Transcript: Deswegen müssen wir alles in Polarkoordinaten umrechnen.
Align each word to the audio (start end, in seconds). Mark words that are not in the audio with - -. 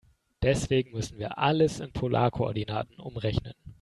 Deswegen 0.41 0.93
müssen 0.93 1.19
wir 1.19 1.37
alles 1.37 1.79
in 1.79 1.93
Polarkoordinaten 1.93 2.99
umrechnen. 2.99 3.53